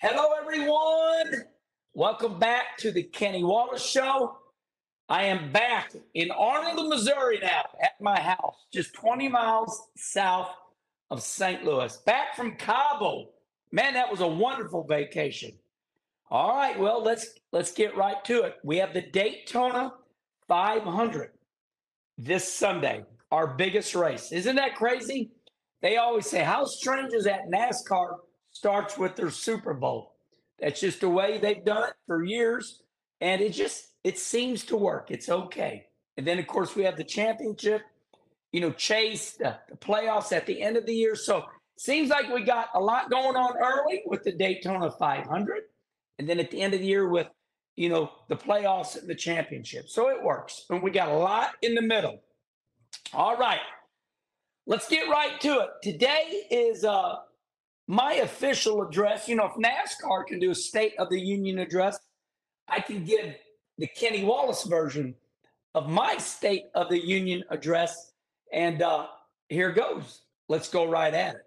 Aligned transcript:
Hello, 0.00 0.28
everyone. 0.40 1.42
Welcome 1.92 2.38
back 2.38 2.78
to 2.78 2.92
the 2.92 3.02
Kenny 3.02 3.42
Wallace 3.42 3.84
Show. 3.84 4.38
I 5.08 5.24
am 5.24 5.50
back 5.50 5.90
in 6.14 6.30
Arnold, 6.30 6.88
Missouri 6.88 7.40
now 7.42 7.64
at 7.82 8.00
my 8.00 8.20
house, 8.20 8.54
just 8.72 8.94
20 8.94 9.26
miles 9.26 9.88
south 9.96 10.50
of 11.10 11.20
St. 11.20 11.64
Louis. 11.64 11.96
Back 12.06 12.36
from 12.36 12.54
Cabo. 12.54 13.30
Man, 13.72 13.94
that 13.94 14.08
was 14.08 14.20
a 14.20 14.26
wonderful 14.28 14.84
vacation. 14.84 15.50
All 16.30 16.54
right, 16.54 16.78
well, 16.78 17.02
let's 17.02 17.30
let's 17.50 17.72
get 17.72 17.96
right 17.96 18.24
to 18.26 18.42
it. 18.42 18.54
We 18.62 18.76
have 18.76 18.94
the 18.94 19.02
Daytona 19.02 19.94
500 20.46 21.32
this 22.16 22.54
Sunday, 22.54 23.04
our 23.32 23.48
biggest 23.48 23.96
race. 23.96 24.30
Isn't 24.30 24.54
that 24.54 24.76
crazy? 24.76 25.32
They 25.82 25.96
always 25.96 26.26
say, 26.26 26.44
How 26.44 26.66
strange 26.66 27.14
is 27.14 27.24
that 27.24 27.50
NASCAR 27.52 28.18
starts 28.58 28.98
with 28.98 29.14
their 29.14 29.30
Super 29.30 29.72
Bowl? 29.72 30.14
That's 30.58 30.80
just 30.80 31.00
the 31.00 31.08
way 31.08 31.38
they've 31.38 31.64
done 31.64 31.88
it 31.88 31.94
for 32.06 32.24
years. 32.24 32.82
And 33.20 33.40
it 33.40 33.50
just 33.50 33.92
it 34.02 34.18
seems 34.18 34.64
to 34.64 34.76
work. 34.76 35.10
It's 35.10 35.28
okay. 35.28 35.86
And 36.16 36.26
then 36.26 36.38
of 36.38 36.46
course 36.46 36.74
we 36.74 36.82
have 36.84 36.96
the 36.96 37.04
championship, 37.04 37.82
you 38.52 38.60
know, 38.60 38.72
chase, 38.72 39.32
the, 39.32 39.56
the 39.68 39.76
playoffs 39.76 40.32
at 40.32 40.46
the 40.46 40.60
end 40.60 40.76
of 40.76 40.86
the 40.86 40.94
year. 40.94 41.14
So 41.14 41.44
seems 41.76 42.10
like 42.10 42.32
we 42.32 42.42
got 42.42 42.68
a 42.74 42.80
lot 42.80 43.10
going 43.10 43.36
on 43.36 43.56
early 43.56 44.02
with 44.06 44.24
the 44.24 44.32
Daytona 44.32 44.90
500. 44.90 45.62
And 46.18 46.28
then 46.28 46.40
at 46.40 46.50
the 46.50 46.60
end 46.60 46.74
of 46.74 46.80
the 46.80 46.86
year 46.86 47.08
with, 47.08 47.28
you 47.76 47.88
know, 47.88 48.10
the 48.28 48.36
playoffs 48.36 48.98
and 48.98 49.08
the 49.08 49.14
championship. 49.14 49.88
So 49.88 50.08
it 50.08 50.22
works. 50.22 50.64
And 50.68 50.82
we 50.82 50.90
got 50.90 51.08
a 51.08 51.16
lot 51.16 51.52
in 51.62 51.76
the 51.76 51.82
middle. 51.82 52.20
All 53.12 53.36
right. 53.36 53.60
Let's 54.66 54.88
get 54.88 55.08
right 55.08 55.40
to 55.40 55.60
it. 55.60 55.68
Today 55.82 56.46
is 56.50 56.84
uh, 56.84 57.16
my 57.88 58.14
official 58.14 58.82
address. 58.82 59.28
You 59.28 59.34
know, 59.34 59.46
if 59.46 59.54
NASCAR 59.54 60.26
can 60.26 60.38
do 60.38 60.52
a 60.52 60.54
State 60.54 60.94
of 60.98 61.08
the 61.10 61.18
Union 61.18 61.58
address, 61.58 61.98
I 62.68 62.80
can 62.80 63.04
give 63.04 63.34
the 63.78 63.88
Kenny 63.88 64.24
Wallace 64.24 64.62
version 64.64 65.16
of 65.74 65.88
my 65.88 66.16
State 66.18 66.66
of 66.74 66.88
the 66.88 67.04
Union 67.04 67.42
address. 67.50 68.12
And 68.52 68.82
uh, 68.82 69.08
here 69.48 69.72
goes. 69.72 70.22
Let's 70.48 70.68
go 70.68 70.88
right 70.88 71.12
at 71.12 71.34
it. 71.34 71.42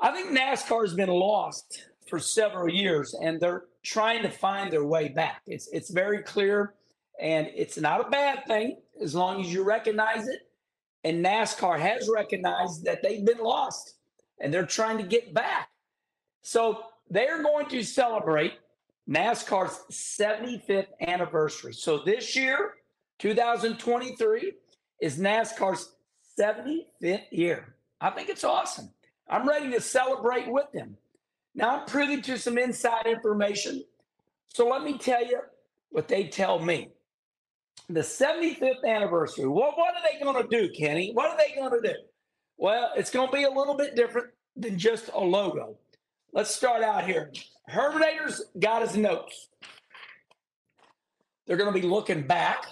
I 0.00 0.12
think 0.12 0.36
NASCAR 0.36 0.82
has 0.82 0.94
been 0.94 1.08
lost 1.08 1.84
for 2.08 2.18
several 2.18 2.68
years, 2.68 3.14
and 3.14 3.40
they're 3.40 3.64
trying 3.82 4.22
to 4.22 4.30
find 4.30 4.72
their 4.72 4.84
way 4.84 5.08
back. 5.08 5.42
It's 5.46 5.68
it's 5.72 5.90
very 5.90 6.22
clear, 6.22 6.74
and 7.20 7.48
it's 7.54 7.78
not 7.78 8.06
a 8.06 8.10
bad 8.10 8.44
thing 8.46 8.78
as 9.02 9.14
long 9.14 9.40
as 9.40 9.52
you 9.52 9.64
recognize 9.64 10.28
it 10.28 10.48
and 11.04 11.24
NASCAR 11.24 11.78
has 11.78 12.08
recognized 12.12 12.84
that 12.84 13.02
they've 13.02 13.24
been 13.24 13.38
lost 13.38 13.94
and 14.40 14.52
they're 14.52 14.66
trying 14.66 14.98
to 14.98 15.04
get 15.04 15.34
back. 15.34 15.68
So 16.42 16.84
they're 17.10 17.42
going 17.42 17.66
to 17.68 17.82
celebrate 17.82 18.54
NASCAR's 19.08 19.80
75th 19.90 20.88
anniversary. 21.00 21.72
So 21.72 21.98
this 21.98 22.36
year, 22.36 22.74
2023, 23.18 24.52
is 25.00 25.18
NASCAR's 25.18 25.92
75th 26.38 27.24
year. 27.30 27.74
I 28.00 28.10
think 28.10 28.28
it's 28.28 28.44
awesome. 28.44 28.90
I'm 29.28 29.48
ready 29.48 29.70
to 29.72 29.80
celebrate 29.80 30.50
with 30.50 30.70
them. 30.72 30.96
Now, 31.54 31.80
I'm 31.80 31.86
privy 31.86 32.20
to 32.22 32.38
some 32.38 32.58
inside 32.58 33.06
information. 33.06 33.82
So 34.48 34.68
let 34.68 34.82
me 34.82 34.98
tell 34.98 35.24
you 35.24 35.40
what 35.90 36.08
they 36.08 36.24
tell 36.24 36.58
me 36.58 36.88
the 37.88 38.00
75th 38.00 38.84
anniversary. 38.86 39.46
What, 39.46 39.76
what 39.76 39.94
are 39.94 40.02
they 40.10 40.22
going 40.22 40.42
to 40.42 40.48
do, 40.48 40.72
Kenny? 40.72 41.12
What 41.12 41.30
are 41.30 41.38
they 41.38 41.54
going 41.54 41.70
to 41.82 41.88
do? 41.88 41.94
Well, 42.58 42.90
it's 42.96 43.10
going 43.10 43.28
to 43.28 43.32
be 43.32 43.44
a 43.44 43.50
little 43.50 43.76
bit 43.76 43.94
different 43.94 44.28
than 44.56 44.76
just 44.78 45.10
a 45.14 45.20
logo. 45.20 45.76
Let's 46.32 46.54
start 46.54 46.82
out 46.82 47.06
here. 47.06 47.32
Herminator's 47.70 48.42
got 48.58 48.82
his 48.82 48.96
notes. 48.96 49.48
They're 51.46 51.56
going 51.56 51.72
to 51.72 51.80
be 51.80 51.86
looking 51.86 52.26
back 52.26 52.66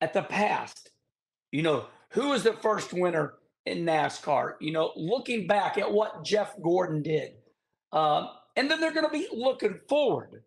at 0.00 0.12
the 0.12 0.22
past. 0.22 0.90
You 1.52 1.62
know, 1.62 1.86
who 2.10 2.30
was 2.30 2.42
the 2.42 2.54
first 2.54 2.92
winner 2.92 3.34
in 3.64 3.86
NASCAR? 3.86 4.54
You 4.60 4.72
know, 4.72 4.92
looking 4.96 5.46
back 5.46 5.78
at 5.78 5.90
what 5.90 6.24
Jeff 6.24 6.60
Gordon 6.60 7.00
did. 7.00 7.34
Um, 7.92 8.28
and 8.56 8.68
then 8.68 8.80
they're 8.80 8.92
going 8.92 9.06
to 9.06 9.12
be 9.12 9.28
looking 9.32 9.78
forward. 9.88 10.42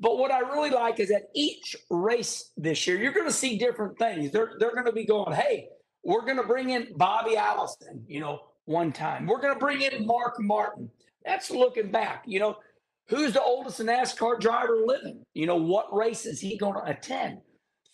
But 0.00 0.18
what 0.18 0.32
I 0.32 0.40
really 0.40 0.70
like 0.70 0.98
is 0.98 1.10
that 1.10 1.30
each 1.34 1.76
race 1.88 2.50
this 2.56 2.86
year, 2.88 2.96
you're 2.96 3.12
going 3.12 3.28
to 3.28 3.32
see 3.32 3.56
different 3.56 3.96
things. 3.98 4.32
They're 4.32 4.54
they're 4.58 4.74
going 4.74 4.86
to 4.86 4.92
be 4.92 5.04
going, 5.04 5.32
hey, 5.32 5.68
we're 6.04 6.22
going 6.22 6.36
to 6.36 6.42
bring 6.42 6.70
in 6.70 6.88
Bobby 6.96 7.36
Allison, 7.36 8.04
you 8.06 8.20
know, 8.20 8.40
one 8.64 8.92
time. 8.92 9.26
We're 9.26 9.40
going 9.40 9.54
to 9.54 9.60
bring 9.60 9.82
in 9.82 10.06
Mark 10.06 10.34
Martin. 10.40 10.90
That's 11.24 11.50
looking 11.50 11.90
back. 11.90 12.24
You 12.26 12.40
know, 12.40 12.56
who's 13.08 13.32
the 13.32 13.42
oldest 13.42 13.80
NASCAR 13.80 14.40
driver 14.40 14.82
living? 14.84 15.24
You 15.34 15.46
know, 15.46 15.56
what 15.56 15.94
race 15.94 16.26
is 16.26 16.40
he 16.40 16.58
going 16.58 16.74
to 16.74 16.90
attend? 16.90 17.38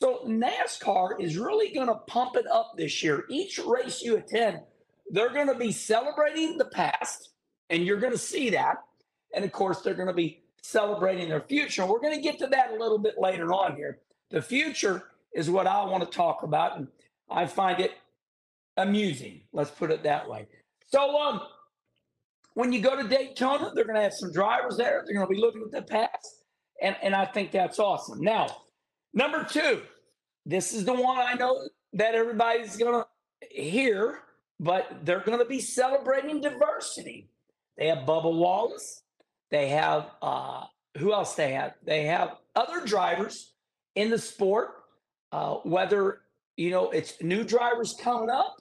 So 0.00 0.24
NASCAR 0.26 1.20
is 1.20 1.36
really 1.36 1.74
going 1.74 1.88
to 1.88 1.96
pump 2.06 2.36
it 2.36 2.46
up 2.50 2.72
this 2.76 3.02
year. 3.02 3.24
Each 3.28 3.58
race 3.58 4.00
you 4.02 4.16
attend, 4.16 4.60
they're 5.10 5.32
going 5.32 5.48
to 5.48 5.54
be 5.54 5.72
celebrating 5.72 6.56
the 6.56 6.66
past, 6.66 7.30
and 7.68 7.84
you're 7.84 8.00
going 8.00 8.12
to 8.12 8.18
see 8.18 8.50
that. 8.50 8.76
And 9.34 9.44
of 9.44 9.52
course, 9.52 9.80
they're 9.80 9.94
going 9.94 10.08
to 10.08 10.14
be 10.14 10.42
celebrating 10.62 11.28
their 11.28 11.40
future. 11.40 11.84
We're 11.84 12.00
going 12.00 12.14
to 12.14 12.22
get 12.22 12.38
to 12.38 12.46
that 12.48 12.70
a 12.70 12.76
little 12.76 12.98
bit 12.98 13.14
later 13.18 13.52
on 13.52 13.76
here. 13.76 13.98
The 14.30 14.40
future 14.40 15.10
is 15.34 15.50
what 15.50 15.66
I 15.66 15.84
want 15.84 16.04
to 16.04 16.16
talk 16.16 16.42
about, 16.42 16.78
and 16.78 16.88
I 17.30 17.46
find 17.46 17.80
it 17.80 17.92
amusing. 18.76 19.42
Let's 19.52 19.70
put 19.70 19.90
it 19.90 20.02
that 20.04 20.28
way. 20.28 20.46
So, 20.86 21.18
um, 21.20 21.40
when 22.54 22.72
you 22.72 22.80
go 22.80 23.00
to 23.00 23.06
Daytona, 23.06 23.70
they're 23.74 23.84
going 23.84 23.96
to 23.96 24.02
have 24.02 24.14
some 24.14 24.32
drivers 24.32 24.76
there. 24.76 25.04
They're 25.04 25.14
going 25.14 25.26
to 25.28 25.34
be 25.34 25.40
looking 25.40 25.62
at 25.62 25.70
the 25.70 25.82
past, 25.82 26.42
and 26.82 26.96
and 27.02 27.14
I 27.14 27.24
think 27.24 27.52
that's 27.52 27.78
awesome. 27.78 28.20
Now, 28.20 28.48
number 29.12 29.44
two, 29.44 29.82
this 30.46 30.72
is 30.72 30.84
the 30.84 30.94
one 30.94 31.18
I 31.18 31.34
know 31.34 31.68
that 31.92 32.14
everybody's 32.14 32.76
going 32.76 33.02
to 33.02 33.62
hear, 33.62 34.20
but 34.58 35.04
they're 35.04 35.20
going 35.20 35.38
to 35.38 35.44
be 35.44 35.60
celebrating 35.60 36.40
diversity. 36.40 37.28
They 37.76 37.86
have 37.88 37.98
Bubba 37.98 38.34
Wallace, 38.34 39.02
they 39.50 39.68
have 39.68 40.10
uh, 40.20 40.64
who 40.98 41.12
else 41.12 41.34
they 41.34 41.52
have? 41.52 41.74
They 41.84 42.04
have 42.04 42.36
other 42.56 42.84
drivers 42.84 43.52
in 43.94 44.10
the 44.10 44.18
sport, 44.18 44.70
uh, 45.32 45.56
whether 45.64 46.20
you 46.58 46.70
know 46.70 46.90
it's 46.90 47.14
new 47.22 47.44
drivers 47.44 47.94
coming 48.00 48.28
up, 48.28 48.60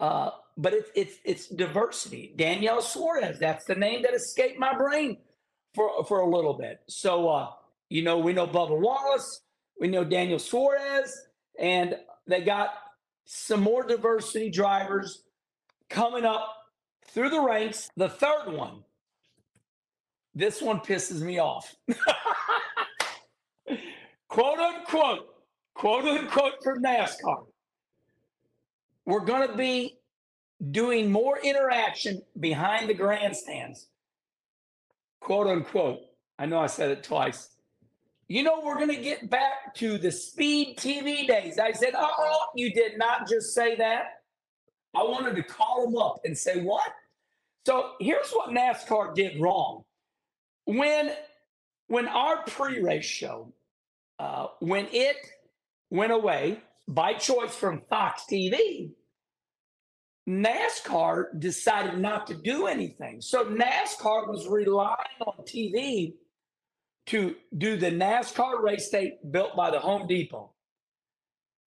uh, 0.00 0.30
but 0.56 0.72
it's 0.72 0.90
it's 0.94 1.18
it's 1.24 1.48
diversity. 1.48 2.32
Daniel 2.36 2.80
Suarez, 2.80 3.38
that's 3.38 3.64
the 3.66 3.74
name 3.74 4.02
that 4.02 4.14
escaped 4.14 4.58
my 4.58 4.74
brain 4.74 5.18
for 5.74 6.04
for 6.04 6.20
a 6.20 6.28
little 6.28 6.54
bit. 6.54 6.80
So 6.88 7.28
uh, 7.28 7.50
you 7.90 8.02
know, 8.02 8.18
we 8.18 8.32
know 8.32 8.46
Bubba 8.46 8.80
Wallace, 8.80 9.42
we 9.78 9.88
know 9.88 10.04
Daniel 10.04 10.38
Suarez, 10.38 11.12
and 11.58 11.96
they 12.26 12.40
got 12.40 12.70
some 13.26 13.60
more 13.60 13.84
diversity 13.86 14.50
drivers 14.50 15.24
coming 15.90 16.24
up 16.24 16.48
through 17.08 17.28
the 17.28 17.40
ranks. 17.40 17.90
The 17.96 18.08
third 18.08 18.48
one 18.48 18.84
this 20.34 20.62
one 20.62 20.80
pisses 20.80 21.20
me 21.20 21.38
off. 21.38 21.74
quote 24.28 24.58
unquote, 24.58 25.31
quote 25.74 26.04
unquote 26.04 26.54
for 26.62 26.78
NASCAR. 26.78 27.46
We're 29.04 29.24
going 29.24 29.48
to 29.48 29.56
be 29.56 29.98
doing 30.70 31.10
more 31.10 31.38
interaction 31.38 32.22
behind 32.38 32.88
the 32.88 32.94
grandstands. 32.94 33.88
Quote 35.20 35.46
unquote. 35.46 36.00
I 36.38 36.46
know 36.46 36.58
I 36.58 36.66
said 36.66 36.90
it 36.90 37.04
twice. 37.04 37.48
You 38.28 38.42
know, 38.42 38.62
we're 38.64 38.76
going 38.76 38.88
to 38.88 39.02
get 39.02 39.28
back 39.28 39.74
to 39.76 39.98
the 39.98 40.10
speed 40.10 40.78
TV 40.78 41.26
days. 41.26 41.58
I 41.58 41.72
said, 41.72 41.92
Oh, 41.96 42.38
you 42.54 42.72
did 42.72 42.96
not 42.96 43.28
just 43.28 43.54
say 43.54 43.76
that. 43.76 44.22
I 44.94 45.02
wanted 45.02 45.36
to 45.36 45.42
call 45.42 45.84
them 45.84 45.96
up 45.96 46.20
and 46.24 46.36
say, 46.36 46.62
What? 46.62 46.90
So 47.66 47.92
here's 48.00 48.30
what 48.30 48.50
NASCAR 48.50 49.14
did 49.14 49.40
wrong 49.40 49.84
when 50.64 51.12
when 51.88 52.08
our 52.08 52.42
pre-race 52.44 53.04
show 53.04 53.52
uh, 54.18 54.46
when 54.60 54.86
it 54.92 55.16
went 55.92 56.10
away 56.10 56.58
by 56.88 57.12
choice 57.12 57.54
from 57.54 57.82
Fox 57.90 58.24
TV, 58.30 58.90
NASCAR 60.26 61.38
decided 61.38 61.98
not 61.98 62.26
to 62.28 62.34
do 62.34 62.66
anything. 62.66 63.20
So 63.20 63.44
NASCAR 63.44 64.28
was 64.28 64.48
relying 64.48 65.20
on 65.20 65.44
TV 65.44 66.14
to 67.06 67.34
do 67.56 67.76
the 67.76 67.90
NASCAR 67.90 68.62
race 68.62 68.88
day 68.88 69.18
built 69.30 69.54
by 69.54 69.70
the 69.70 69.80
Home 69.80 70.06
Depot. 70.06 70.52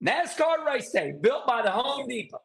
NASCAR 0.04 0.66
race 0.66 0.92
day 0.92 1.14
built 1.22 1.46
by 1.46 1.62
the 1.62 1.72
Home 1.72 2.08
Depot. 2.08 2.42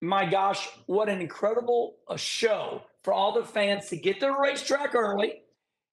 My 0.00 0.24
gosh, 0.24 0.68
what 0.86 1.08
an 1.08 1.20
incredible 1.20 1.96
a 2.08 2.12
uh, 2.12 2.16
show 2.16 2.82
for 3.02 3.12
all 3.12 3.32
the 3.32 3.44
fans 3.44 3.88
to 3.88 3.96
get 3.96 4.20
to 4.20 4.26
the 4.26 4.32
racetrack 4.32 4.94
early 4.94 5.42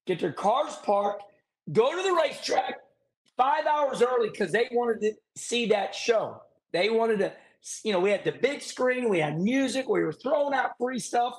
get 0.06 0.20
their 0.20 0.34
cars 0.34 0.76
parked, 0.84 1.24
go 1.72 1.96
to 1.96 2.02
the 2.02 2.16
racetrack 2.16 2.80
five 3.40 3.66
hours 3.66 4.02
early 4.02 4.30
because 4.30 4.52
they 4.52 4.68
wanted 4.72 5.00
to 5.00 5.14
see 5.38 5.68
that 5.68 5.96
show. 5.96 6.42
They 6.74 6.90
wanted 6.90 7.20
to, 7.20 7.34
you 7.84 7.94
know, 7.94 8.00
we 8.00 8.12
had 8.12 8.26
the 8.26 8.34
big 8.34 8.62
screen, 8.62 9.10
we 9.10 9.20
had 9.20 9.40
music, 9.40 9.88
we 9.88 10.02
were 10.02 10.12
throwing 10.12 10.54
out 10.54 10.72
free 10.78 11.00
stuff. 11.00 11.36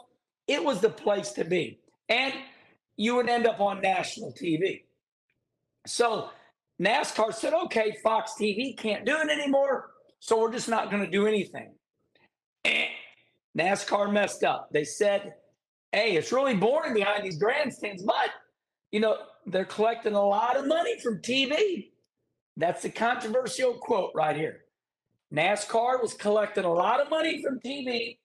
It 0.48 0.64
was 0.64 0.80
the 0.80 0.88
place 0.88 1.32
to 1.32 1.44
be. 1.44 1.78
And 2.08 2.32
you 2.96 3.14
would 3.16 3.28
end 3.28 3.46
up 3.46 3.60
on 3.60 3.82
national 3.82 4.32
TV. 4.32 4.84
So 5.86 6.30
NASCAR 6.80 7.34
said, 7.34 7.52
okay, 7.64 7.94
Fox 8.02 8.32
TV 8.40 8.76
can't 8.76 9.04
do 9.04 9.16
it 9.18 9.28
anymore. 9.28 9.90
So 10.20 10.40
we're 10.40 10.52
just 10.52 10.68
not 10.68 10.90
going 10.90 11.04
to 11.04 11.10
do 11.10 11.26
anything. 11.26 11.74
And 12.64 12.88
NASCAR 13.58 14.12
messed 14.12 14.42
up. 14.42 14.70
They 14.72 14.84
said, 14.84 15.34
hey, 15.92 16.16
it's 16.16 16.32
really 16.32 16.54
boring 16.54 16.94
behind 16.94 17.24
these 17.24 17.38
grandstands, 17.38 18.02
but, 18.02 18.30
you 18.92 19.00
know, 19.00 19.16
they're 19.46 19.64
collecting 19.64 20.14
a 20.14 20.22
lot 20.24 20.56
of 20.56 20.66
money 20.66 20.98
from 21.00 21.18
TV. 21.18 21.90
That's 22.56 22.82
the 22.82 22.90
controversial 22.90 23.74
quote 23.74 24.12
right 24.14 24.36
here. 24.36 24.60
NASCAR 25.32 26.02
was 26.02 26.14
collecting 26.14 26.64
a 26.64 26.72
lot 26.72 27.00
of 27.00 27.08
money 27.08 27.42
from 27.42 27.60
TV 27.60 28.18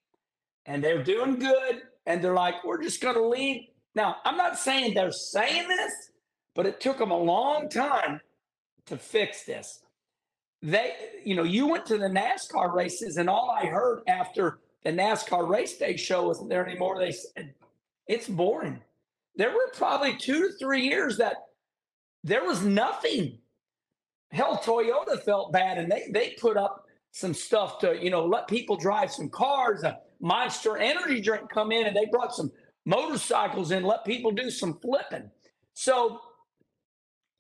and 0.66 0.84
they're 0.84 1.04
doing 1.04 1.38
good. 1.38 1.84
And 2.06 2.24
they're 2.24 2.34
like, 2.34 2.64
we're 2.64 2.82
just 2.82 3.02
going 3.02 3.16
to 3.16 3.28
leave. 3.28 3.68
Now, 3.96 4.18
I'm 4.26 4.38
not 4.38 4.60
saying 4.60 4.94
they're 4.94 5.12
saying 5.12 5.68
this, 5.68 5.94
but 6.54 6.66
it 6.66 6.80
took 6.80 7.00
them 7.00 7.12
a 7.12 7.18
long 7.18 7.70
time 7.70 8.20
to 8.86 8.98
fix 8.98 9.44
this. 9.44 9.80
They, 10.62 10.94
you 11.24 11.36
know, 11.36 11.44
you 11.44 11.68
went 11.68 11.86
to 11.88 11.98
the 11.98 12.08
NASCAR 12.08 12.74
races, 12.74 13.18
and 13.18 13.30
all 13.30 13.50
I 13.50 13.66
heard 13.66 14.02
after 14.08 14.60
the 14.84 14.92
NASCAR 14.92 15.48
race 15.48 15.78
day 15.78 15.98
show 15.98 16.28
wasn't 16.28 16.50
there 16.50 16.68
anymore. 16.68 17.00
They 17.00 17.12
said, 17.12 17.54
it's 18.08 18.28
boring. 18.28 18.82
There 19.38 19.52
were 19.52 19.72
probably 19.74 20.16
two 20.16 20.48
to 20.48 20.54
three 20.58 20.82
years 20.82 21.18
that 21.18 21.36
there 22.24 22.44
was 22.44 22.64
nothing. 22.64 23.40
Hell, 24.32 24.58
Toyota 24.58 25.22
felt 25.24 25.52
bad 25.52 25.78
and 25.78 25.92
they, 25.92 26.08
they 26.12 26.36
put 26.40 26.58
up 26.58 26.86
some 27.12 27.34
stuff 27.34 27.80
to, 27.80 27.98
you 28.02 28.10
know, 28.10 28.26
let 28.26 28.48
people 28.48 28.76
drive 28.76 29.12
some 29.12 29.30
cars. 29.30 29.84
A 29.84 30.00
Monster 30.22 30.78
energy 30.78 31.22
drink 31.22 31.50
come 31.50 31.72
in 31.72 31.86
and 31.86 31.96
they 31.96 32.06
brought 32.06 32.34
some 32.34 32.52
motorcycles 32.86 33.72
in, 33.72 33.84
let 33.84 34.06
people 34.06 34.32
do 34.32 34.50
some 34.50 34.80
flipping. 34.80 35.30
So 35.74 36.20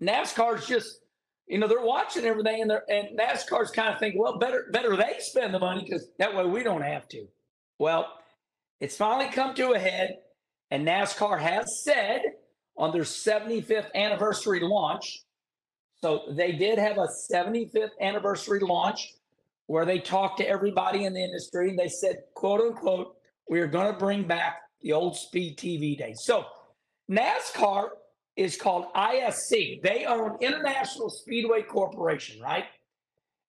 NASCAR's 0.01 0.67
just, 0.67 0.99
you 1.47 1.57
know, 1.57 1.67
they're 1.67 1.81
watching 1.85 2.25
everything 2.25 2.61
and 2.61 2.69
they're 2.69 2.83
and 2.89 3.17
NASCAR's 3.17 3.71
kind 3.71 3.93
of 3.93 3.99
thinking, 3.99 4.21
well, 4.21 4.37
better 4.37 4.65
better 4.71 4.95
they 4.95 5.15
spend 5.19 5.53
the 5.53 5.59
money 5.59 5.83
because 5.83 6.07
that 6.19 6.35
way 6.35 6.45
we 6.45 6.63
don't 6.63 6.81
have 6.81 7.07
to. 7.09 7.27
Well, 7.79 8.11
it's 8.81 8.97
finally 8.97 9.31
come 9.31 9.55
to 9.55 9.71
a 9.71 9.79
head, 9.79 10.17
and 10.75 10.85
NASCAR 10.85 11.39
has 11.39 11.81
said 11.81 12.21
on 12.75 12.91
their 12.91 13.03
75th 13.03 13.93
anniversary 13.95 14.59
launch. 14.59 15.23
So 16.01 16.23
they 16.31 16.51
did 16.51 16.77
have 16.77 16.97
a 16.97 17.07
75th 17.31 17.91
anniversary 18.01 18.59
launch 18.59 19.13
where 19.67 19.85
they 19.85 19.99
talked 19.99 20.39
to 20.39 20.47
everybody 20.47 21.05
in 21.05 21.13
the 21.13 21.23
industry 21.23 21.69
and 21.69 21.79
they 21.79 21.87
said, 21.87 22.17
quote 22.33 22.59
unquote, 22.59 23.15
we 23.49 23.61
are 23.61 23.67
going 23.67 23.89
to 23.89 23.97
bring 23.97 24.23
back 24.23 24.63
the 24.81 24.91
old 24.91 25.15
speed 25.15 25.57
TV 25.57 25.97
days. 25.97 26.23
So 26.25 26.43
NASCAR 27.09 27.91
is 28.35 28.57
called 28.57 28.93
ISC. 28.93 29.81
They 29.81 30.03
own 30.03 30.37
International 30.41 31.09
Speedway 31.09 31.61
Corporation, 31.61 32.41
right? 32.41 32.65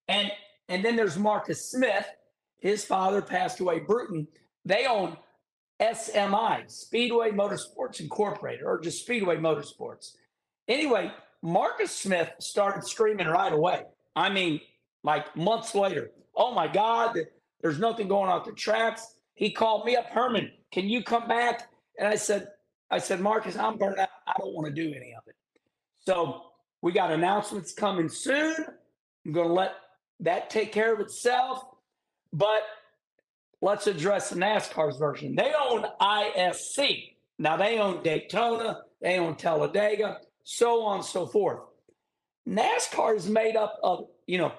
And 0.07 0.31
and 0.69 0.85
then 0.85 0.95
there's 0.95 1.19
Marcus 1.19 1.73
Smith. 1.73 2.07
His 2.61 2.85
father 2.85 3.21
passed 3.21 3.59
away, 3.59 3.81
Bruton. 3.81 4.29
They 4.65 4.87
own 4.87 5.17
SMI, 5.81 6.71
Speedway 6.71 7.31
Motorsports 7.31 8.01
Incorporated, 8.01 8.65
or 8.65 8.81
just 8.81 9.03
Speedway 9.03 9.37
Motorsports. 9.37 10.13
Anyway, 10.69 11.13
Marcus 11.43 11.95
Smith 11.95 12.31
started 12.41 12.87
screaming 12.87 13.27
right 13.27 13.53
away. 13.53 13.83
I 14.15 14.31
mean, 14.31 14.61
like 15.05 15.37
months 15.37 15.75
later. 15.75 16.11
Oh 16.35 16.53
my 16.53 16.67
God, 16.67 17.19
there's 17.61 17.79
nothing 17.79 18.09
going 18.09 18.31
on 18.31 18.43
the 18.45 18.53
tracks. 18.53 19.15
He 19.35 19.51
called 19.51 19.85
me 19.85 19.97
up, 19.97 20.07
Herman, 20.07 20.51
can 20.73 20.89
you 20.89 21.03
come 21.03 21.29
back? 21.29 21.69
And 21.99 22.09
I 22.09 22.17
said, 22.17 22.49
I 22.91 22.99
said, 22.99 23.21
Marcus, 23.21 23.57
I'm 23.57 23.77
burnt 23.77 23.99
out. 23.99 24.09
I 24.27 24.33
don't 24.39 24.55
want 24.55 24.67
to 24.67 24.73
do 24.73 24.89
any 24.89 25.15
of 25.15 25.23
it. 25.27 25.35
So 25.99 26.43
we 26.83 26.93
got 26.93 27.11
announcements 27.11 27.73
coming 27.73 28.09
soon. 28.09 28.55
I'm 29.25 29.33
going 29.33 29.49
to 29.49 29.53
let 29.53 29.73
that 30.21 30.51
take 30.51 30.73
care 30.73 30.95
of 30.95 31.01
itself. 31.01 31.65
But 32.33 32.63
let's 33.61 33.87
address 33.87 34.33
NASCAR's 34.33 34.99
version. 34.99 35.35
They 35.35 35.53
own 35.59 35.85
ISC. 36.01 37.13
Now 37.39 37.57
they 37.57 37.79
own 37.79 38.03
Daytona, 38.03 38.83
they 39.01 39.19
own 39.19 39.37
Talladega, 39.37 40.19
so 40.45 40.83
on 40.83 40.97
and 40.97 41.05
so 41.05 41.27
forth. 41.27 41.61
NASCAR 42.49 43.17
is 43.17 43.29
made 43.29 43.57
up 43.57 43.79
of, 43.83 44.07
you 44.27 44.39
know, 44.39 44.53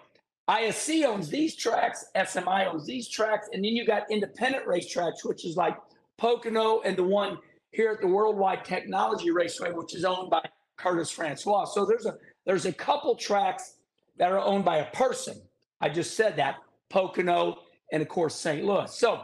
ISC 0.49 1.05
owns 1.05 1.29
these 1.29 1.55
tracks, 1.55 2.05
SMI 2.15 2.67
owns 2.67 2.85
these 2.85 3.09
tracks, 3.09 3.49
and 3.51 3.63
then 3.63 3.75
you 3.75 3.85
got 3.85 4.09
independent 4.09 4.65
racetracks, 4.65 5.25
which 5.25 5.45
is 5.45 5.57
like 5.57 5.75
Pocono 6.17 6.81
and 6.81 6.95
the 6.95 7.03
one 7.03 7.37
here 7.71 7.91
at 7.91 8.01
the 8.01 8.07
Worldwide 8.07 8.63
Technology 8.63 9.31
Raceway, 9.31 9.71
which 9.71 9.93
is 9.93 10.05
owned 10.05 10.29
by 10.29 10.41
Curtis 10.77 11.11
Francois. 11.11 11.65
So 11.65 11.85
there's 11.85 12.05
a 12.05 12.15
there's 12.45 12.65
a 12.65 12.71
couple 12.71 13.15
tracks 13.15 13.75
that 14.17 14.31
are 14.31 14.39
owned 14.39 14.63
by 14.63 14.77
a 14.77 14.91
person. 14.91 15.41
I 15.81 15.89
just 15.89 16.15
said 16.15 16.37
that 16.37 16.55
Pocono 16.89 17.57
and 17.91 18.01
of 18.01 18.07
course 18.07 18.35
St. 18.35 18.65
Louis. 18.65 18.93
So 18.95 19.23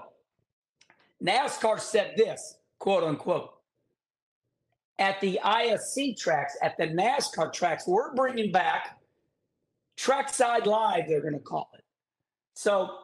NASCAR 1.24 1.80
said 1.80 2.14
this 2.18 2.58
quote 2.80 3.04
unquote 3.04 3.54
at 5.00 5.20
the 5.22 5.40
ISC 5.44 6.18
tracks, 6.18 6.56
at 6.62 6.78
the 6.78 6.88
NASCAR 6.88 7.52
tracks, 7.52 7.88
we're 7.88 8.14
bringing 8.14 8.52
back 8.52 9.00
Trackside 9.98 10.68
Live, 10.68 11.08
they're 11.08 11.22
going 11.22 11.34
to 11.34 11.40
call 11.40 11.70
it. 11.74 11.84
So 12.54 13.00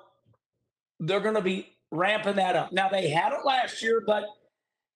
they're 1.00 1.19
going 1.19 1.35
to 1.35 1.41
be 1.41 1.75
ramping 1.91 2.35
that 2.35 2.56
up. 2.56 2.71
Now, 2.71 2.89
they 2.89 3.09
had 3.09 3.33
it 3.33 3.45
last 3.45 3.81
year, 3.81 4.03
but, 4.06 4.25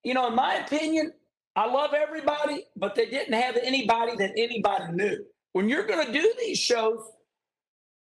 you 0.04 0.14
know, 0.14 0.28
in 0.28 0.36
my 0.36 0.56
opinion, 0.56 1.14
I 1.56 1.68
love 1.68 1.94
everybody, 1.94 2.66
but 2.76 2.96
they 2.96 3.06
didn't 3.06 3.34
have 3.34 3.58
anybody 3.58 4.16
that 4.18 4.32
anybody 4.38 4.92
knew. 4.94 5.26
When 5.54 5.70
you're 5.70 5.86
going 5.86 6.06
to 6.06 6.14
do 6.14 6.34
these 6.40 6.58
shows, 6.58 7.12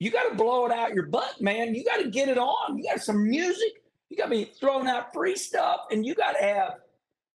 you 0.02 0.10
got 0.10 0.30
to 0.30 0.36
blow 0.36 0.66
it 0.66 0.72
out 0.72 0.96
your 0.96 1.06
butt, 1.06 1.40
man. 1.42 1.76
You 1.76 1.86
got 1.86 1.98
to 1.98 2.10
get 2.10 2.28
it 2.28 2.40
on. 2.40 2.76
You 2.76 2.86
got 2.86 3.04
some 3.04 3.30
music. 3.30 3.84
You 4.10 4.18
got 4.18 4.26
to 4.26 4.32
be 4.32 4.46
throwing 4.46 4.88
out 4.88 5.14
free 5.14 5.36
stuff, 5.36 5.82
and 5.92 6.04
you 6.04 6.16
got 6.16 6.32
to 6.32 6.44
have 6.44 6.78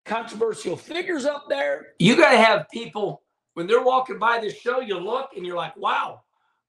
controversial 0.04 0.76
figures 0.76 1.26
up 1.26 1.46
there. 1.48 1.90
You 2.00 2.18
got 2.18 2.32
to 2.32 2.40
have 2.40 2.66
people 2.74 3.22
when 3.54 3.68
they're 3.68 3.84
walking 3.84 4.18
by 4.18 4.40
this 4.40 4.58
show. 4.58 4.80
You 4.80 4.98
look 4.98 5.30
and 5.38 5.46
you're 5.46 5.56
like, 5.56 5.78
"Wow, 5.78 6.24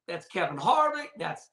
that's 0.06 0.26
Kevin 0.26 0.58
Harvick. 0.58 1.08
That's, 1.19 1.48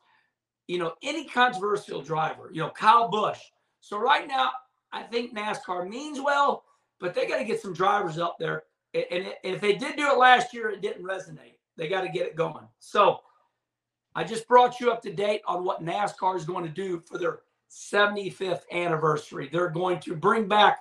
you 0.67 0.77
know, 0.77 0.91
any 1.01 1.23
controversial 1.23 2.01
driver, 2.01 2.49
you 2.51 2.61
know, 2.61 2.69
Kyle 2.69 3.07
Busch. 3.07 3.39
So 3.79 3.97
right 3.97 4.27
now, 4.27 4.51
I 4.91 5.03
think 5.03 5.33
NASCAR 5.33 5.87
means 5.87 6.19
well, 6.19 6.65
but 6.99 7.13
they 7.13 7.27
got 7.27 7.37
to 7.37 7.45
get 7.45 7.61
some 7.61 7.73
drivers 7.73 8.17
up 8.17 8.35
there. 8.41 8.63
And 8.93 9.33
if 9.45 9.61
they 9.61 9.75
did 9.75 9.95
do 9.95 10.11
it 10.11 10.17
last 10.17 10.53
year, 10.53 10.69
it 10.69 10.81
didn't 10.81 11.05
resonate. 11.05 11.59
They 11.77 11.87
got 11.87 12.01
to 12.01 12.09
get 12.09 12.27
it 12.27 12.35
going. 12.35 12.67
So 12.79 13.21
I 14.15 14.23
just 14.23 14.47
brought 14.47 14.79
you 14.79 14.91
up 14.91 15.01
to 15.03 15.13
date 15.13 15.41
on 15.47 15.63
what 15.63 15.83
NASCAR 15.83 16.35
is 16.37 16.45
going 16.45 16.63
to 16.63 16.69
do 16.69 17.01
for 17.05 17.17
their 17.17 17.39
75th 17.71 18.61
anniversary. 18.71 19.49
They're 19.51 19.69
going 19.69 19.99
to 20.01 20.15
bring 20.15 20.47
back 20.47 20.79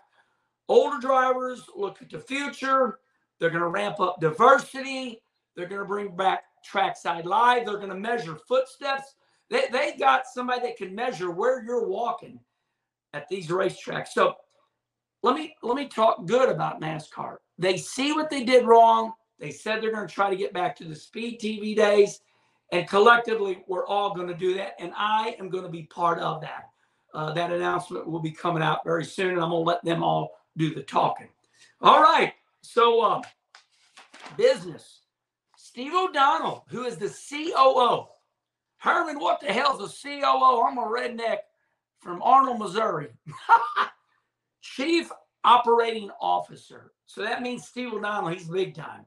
older 0.68 0.98
drivers, 0.98 1.62
look 1.74 2.02
at 2.02 2.10
the 2.10 2.18
future. 2.18 2.98
They're 3.38 3.50
going 3.50 3.62
to 3.62 3.68
ramp 3.68 4.00
up 4.00 4.20
diversity. 4.20 5.22
They're 5.56 5.66
going 5.66 5.80
to 5.80 5.86
bring 5.86 6.14
back 6.14 6.44
trackside 6.64 7.26
live. 7.26 7.66
They're 7.66 7.76
going 7.76 7.88
to 7.88 7.94
measure 7.94 8.36
footsteps. 8.36 9.14
They, 9.50 9.64
they 9.72 9.96
got 9.98 10.26
somebody 10.26 10.62
that 10.62 10.76
can 10.76 10.94
measure 10.94 11.30
where 11.30 11.62
you're 11.64 11.86
walking 11.86 12.38
at 13.14 13.28
these 13.28 13.48
racetracks. 13.48 14.08
So 14.08 14.34
let 15.22 15.36
me 15.36 15.54
let 15.62 15.76
me 15.76 15.86
talk 15.86 16.26
good 16.26 16.48
about 16.48 16.80
NASCAR. 16.80 17.36
They 17.58 17.76
see 17.76 18.12
what 18.12 18.30
they 18.30 18.44
did 18.44 18.64
wrong. 18.64 19.12
They 19.38 19.50
said 19.50 19.82
they're 19.82 19.92
going 19.92 20.06
to 20.06 20.14
try 20.14 20.30
to 20.30 20.36
get 20.36 20.52
back 20.52 20.76
to 20.76 20.84
the 20.84 20.94
speed 20.94 21.40
TV 21.40 21.76
days. 21.76 22.20
And 22.72 22.88
collectively, 22.88 23.62
we're 23.68 23.86
all 23.86 24.14
going 24.14 24.28
to 24.28 24.34
do 24.34 24.54
that. 24.54 24.74
And 24.80 24.92
I 24.96 25.36
am 25.38 25.50
going 25.50 25.64
to 25.64 25.70
be 25.70 25.84
part 25.84 26.18
of 26.18 26.40
that. 26.40 26.70
Uh, 27.14 27.32
that 27.34 27.52
announcement 27.52 28.08
will 28.08 28.20
be 28.20 28.30
coming 28.30 28.62
out 28.62 28.82
very 28.84 29.04
soon. 29.04 29.34
And 29.34 29.42
I'm 29.42 29.50
going 29.50 29.62
to 29.62 29.68
let 29.68 29.84
them 29.84 30.02
all 30.02 30.30
do 30.56 30.74
the 30.74 30.82
talking. 30.82 31.28
All 31.82 32.02
right. 32.02 32.32
So, 32.62 33.02
uh, 33.02 33.22
business. 34.38 35.00
Steve 35.56 35.92
O'Donnell, 35.94 36.64
who 36.68 36.84
is 36.84 36.96
the 36.96 37.08
COO. 37.08 38.06
Herman, 38.78 39.20
what 39.20 39.40
the 39.40 39.52
hell's 39.52 39.80
a 39.80 40.02
COO? 40.02 40.62
I'm 40.62 40.78
a 40.78 40.82
redneck 40.82 41.38
from 42.00 42.22
Arnold, 42.22 42.58
Missouri. 42.58 43.08
Chief 44.62 45.10
Operating 45.44 46.10
Officer. 46.20 46.92
So 47.06 47.22
that 47.22 47.42
means 47.42 47.66
Steve 47.66 47.92
O'Donnell, 47.92 48.30
he's 48.30 48.48
big 48.48 48.74
time. 48.74 49.04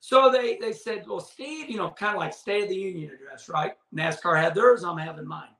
So 0.00 0.30
they 0.30 0.56
they 0.58 0.72
said, 0.72 1.04
well, 1.06 1.20
Steve, 1.20 1.70
you 1.70 1.76
know, 1.76 1.90
kind 1.90 2.14
of 2.14 2.20
like 2.20 2.32
State 2.32 2.64
of 2.64 2.68
the 2.70 2.76
Union 2.76 3.10
address, 3.12 3.48
right? 3.48 3.74
NASCAR 3.94 4.40
had 4.40 4.54
theirs, 4.54 4.82
I'm 4.82 4.96
having 4.96 5.26
mine. 5.26 5.50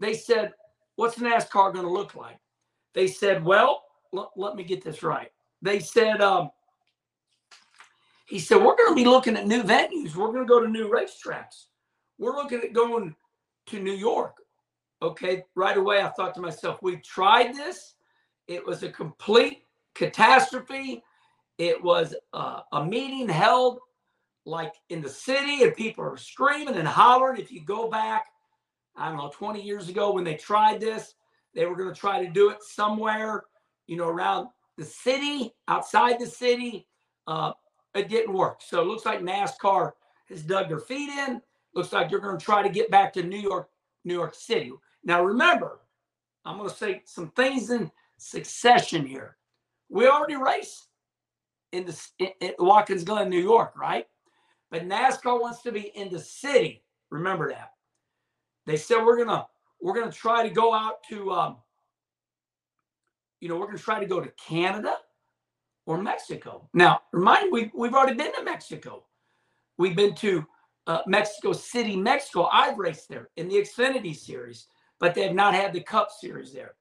They 0.00 0.14
said, 0.14 0.52
what's 0.96 1.18
NASCAR 1.18 1.72
going 1.74 1.84
to 1.84 1.92
look 1.92 2.14
like? 2.14 2.38
They 2.94 3.06
said, 3.06 3.44
well, 3.44 3.84
l- 4.14 4.32
let 4.34 4.56
me 4.56 4.64
get 4.64 4.82
this 4.82 5.02
right. 5.02 5.30
They 5.62 5.78
said, 5.78 6.22
um, 6.22 6.50
he 8.30 8.38
said, 8.38 8.58
We're 8.58 8.76
going 8.76 8.90
to 8.90 8.94
be 8.94 9.04
looking 9.04 9.36
at 9.36 9.48
new 9.48 9.64
venues. 9.64 10.14
We're 10.14 10.28
going 10.28 10.46
to 10.46 10.48
go 10.48 10.60
to 10.60 10.68
new 10.68 10.88
racetracks. 10.88 11.66
We're 12.16 12.36
looking 12.36 12.60
at 12.60 12.72
going 12.72 13.16
to 13.66 13.80
New 13.80 13.92
York. 13.92 14.36
Okay. 15.02 15.42
Right 15.56 15.76
away, 15.76 16.00
I 16.00 16.08
thought 16.10 16.34
to 16.36 16.40
myself, 16.40 16.78
We 16.80 16.98
tried 16.98 17.56
this. 17.56 17.94
It 18.46 18.64
was 18.64 18.84
a 18.84 18.88
complete 18.88 19.64
catastrophe. 19.94 21.02
It 21.60 21.84
was 21.84 22.14
uh, 22.32 22.60
a 22.72 22.82
meeting 22.82 23.28
held 23.28 23.80
like 24.46 24.72
in 24.88 25.02
the 25.02 25.10
city, 25.10 25.62
and 25.62 25.76
people 25.76 26.02
are 26.02 26.16
screaming 26.16 26.76
and 26.76 26.88
hollering. 26.88 27.38
If 27.38 27.52
you 27.52 27.62
go 27.62 27.90
back, 27.90 28.28
I 28.96 29.10
don't 29.10 29.18
know, 29.18 29.30
20 29.30 29.60
years 29.60 29.90
ago 29.90 30.10
when 30.14 30.24
they 30.24 30.36
tried 30.36 30.80
this, 30.80 31.16
they 31.54 31.66
were 31.66 31.76
going 31.76 31.92
to 31.92 32.00
try 32.00 32.24
to 32.24 32.32
do 32.32 32.48
it 32.48 32.62
somewhere, 32.62 33.44
you 33.86 33.98
know, 33.98 34.08
around 34.08 34.48
the 34.78 34.86
city, 34.86 35.52
outside 35.68 36.18
the 36.18 36.26
city. 36.26 36.86
Uh, 37.26 37.52
it 37.94 38.08
didn't 38.08 38.32
work. 38.32 38.62
So 38.62 38.80
it 38.80 38.86
looks 38.86 39.04
like 39.04 39.20
NASCAR 39.20 39.92
has 40.30 40.42
dug 40.42 40.70
their 40.70 40.78
feet 40.78 41.10
in. 41.10 41.42
Looks 41.74 41.92
like 41.92 42.08
they're 42.08 42.20
going 42.20 42.38
to 42.38 42.42
try 42.42 42.62
to 42.62 42.70
get 42.70 42.90
back 42.90 43.12
to 43.12 43.22
New 43.22 43.38
York, 43.38 43.68
New 44.06 44.14
York 44.14 44.34
City. 44.34 44.72
Now, 45.04 45.22
remember, 45.22 45.80
I'm 46.46 46.56
going 46.56 46.70
to 46.70 46.74
say 46.74 47.02
some 47.04 47.32
things 47.32 47.68
in 47.68 47.90
succession 48.16 49.04
here. 49.04 49.36
We 49.90 50.08
already 50.08 50.36
raced 50.36 50.86
in 51.72 51.86
the 51.86 52.08
in, 52.18 52.28
in 52.40 52.52
Watkins 52.58 53.04
Glen, 53.04 53.28
New 53.28 53.40
York, 53.40 53.72
right? 53.76 54.06
But 54.70 54.88
NASCAR 54.88 55.40
wants 55.40 55.62
to 55.62 55.72
be 55.72 55.92
in 55.94 56.10
the 56.10 56.18
city. 56.18 56.84
Remember 57.10 57.50
that. 57.50 57.72
They 58.66 58.76
said 58.76 59.04
we're 59.04 59.24
gonna 59.24 59.46
we're 59.80 59.94
gonna 59.94 60.12
try 60.12 60.46
to 60.46 60.54
go 60.54 60.74
out 60.74 61.02
to 61.08 61.32
um, 61.32 61.56
you 63.40 63.48
know 63.48 63.56
we're 63.56 63.66
gonna 63.66 63.78
try 63.78 64.00
to 64.00 64.06
go 64.06 64.20
to 64.20 64.30
Canada 64.32 64.96
or 65.86 66.00
Mexico. 66.00 66.68
Now, 66.74 67.02
remind 67.12 67.52
we 67.52 67.70
we've 67.74 67.94
already 67.94 68.16
been 68.16 68.32
to 68.34 68.44
Mexico. 68.44 69.04
We've 69.78 69.96
been 69.96 70.14
to 70.16 70.46
uh, 70.86 71.00
Mexico 71.06 71.52
City, 71.52 71.96
Mexico. 71.96 72.48
I've 72.52 72.78
raced 72.78 73.08
there 73.08 73.30
in 73.36 73.48
the 73.48 73.56
Xfinity 73.56 74.14
Series, 74.14 74.66
but 74.98 75.14
they 75.14 75.22
have 75.22 75.34
not 75.34 75.54
had 75.54 75.72
the 75.72 75.80
Cup 75.80 76.10
Series 76.10 76.52
there. 76.52 76.74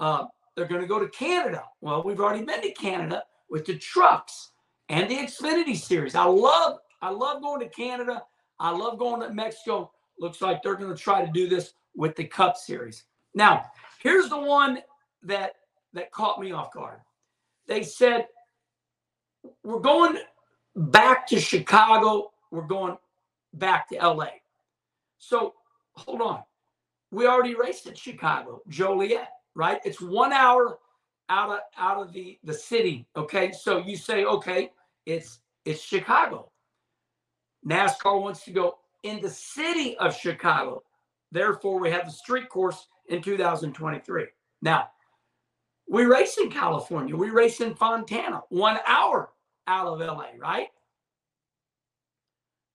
Uh, 0.00 0.24
they're 0.56 0.66
going 0.66 0.80
to 0.80 0.86
go 0.86 0.98
to 0.98 1.08
Canada. 1.08 1.62
Well, 1.80 2.02
we've 2.02 2.20
already 2.20 2.44
been 2.44 2.62
to 2.62 2.72
Canada 2.72 3.22
with 3.54 3.64
the 3.64 3.78
trucks 3.78 4.50
and 4.88 5.08
the 5.08 5.14
Xfinity 5.14 5.76
Series. 5.76 6.16
I 6.16 6.24
love 6.24 6.78
I 7.00 7.10
love 7.10 7.40
going 7.40 7.60
to 7.60 7.68
Canada. 7.68 8.24
I 8.58 8.72
love 8.72 8.98
going 8.98 9.20
to 9.20 9.32
Mexico. 9.32 9.92
Looks 10.18 10.42
like 10.42 10.60
they're 10.60 10.74
going 10.74 10.92
to 10.92 11.00
try 11.00 11.24
to 11.24 11.30
do 11.30 11.48
this 11.48 11.74
with 11.94 12.16
the 12.16 12.24
Cup 12.24 12.56
Series. 12.56 13.04
Now, 13.32 13.62
here's 14.02 14.28
the 14.28 14.40
one 14.40 14.80
that 15.22 15.52
that 15.92 16.10
caught 16.10 16.40
me 16.40 16.50
off 16.50 16.72
guard. 16.72 16.98
They 17.68 17.84
said 17.84 18.26
we're 19.62 19.78
going 19.78 20.18
back 20.74 21.24
to 21.28 21.38
Chicago. 21.38 22.32
We're 22.50 22.62
going 22.62 22.96
back 23.52 23.88
to 23.90 23.98
LA. 23.98 24.30
So 25.18 25.54
hold 25.92 26.22
on. 26.22 26.42
We 27.12 27.28
already 27.28 27.54
raced 27.54 27.86
in 27.86 27.94
Chicago, 27.94 28.62
Joliet, 28.66 29.28
right? 29.54 29.80
It's 29.84 30.00
one 30.00 30.32
hour 30.32 30.80
out 31.28 31.50
of 31.50 31.58
out 31.78 32.00
of 32.00 32.12
the 32.12 32.38
the 32.44 32.54
city. 32.54 33.06
Okay, 33.16 33.52
so 33.52 33.78
you 33.78 33.96
say, 33.96 34.24
okay, 34.24 34.70
it's 35.06 35.40
it's 35.64 35.80
Chicago. 35.80 36.50
NASCAR 37.66 38.20
wants 38.20 38.44
to 38.44 38.50
go 38.50 38.78
in 39.02 39.20
the 39.20 39.30
city 39.30 39.96
of 39.98 40.14
Chicago. 40.14 40.82
Therefore, 41.32 41.80
we 41.80 41.90
have 41.90 42.04
the 42.06 42.12
street 42.12 42.48
course 42.48 42.86
in 43.08 43.22
2023. 43.22 44.26
Now, 44.62 44.88
we 45.88 46.04
race 46.04 46.38
in 46.38 46.50
California. 46.50 47.16
We 47.16 47.30
race 47.30 47.60
in 47.60 47.74
Fontana, 47.74 48.42
one 48.50 48.78
hour 48.86 49.30
out 49.66 49.86
of 49.86 50.00
LA, 50.00 50.28
right? 50.38 50.68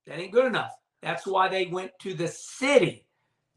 That 0.06 0.20
ain't 0.20 0.32
good 0.32 0.46
enough. 0.46 0.72
That's 1.02 1.26
why 1.26 1.48
they 1.48 1.68
went 1.68 1.92
to 2.02 2.14
the 2.14 2.28
city. 2.28 3.06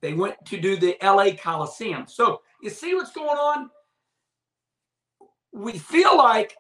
They 0.01 0.13
went 0.13 0.37
to 0.47 0.61
do 0.61 0.77
the 0.77 0.97
LA 1.03 1.31
Coliseum. 1.41 2.07
So 2.07 2.41
you 2.63 2.71
see 2.71 2.95
what's 2.95 3.13
going 3.13 3.29
on? 3.29 3.71
We 5.53 5.79
feel 5.79 6.17
like, 6.17 6.57